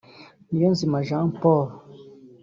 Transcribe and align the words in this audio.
Niyonzima 0.49 0.97
Jean 1.07 1.27
Paul 1.39 1.67